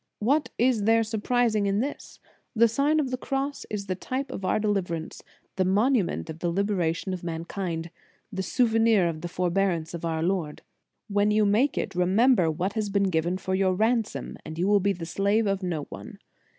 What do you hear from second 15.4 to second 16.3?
of no one.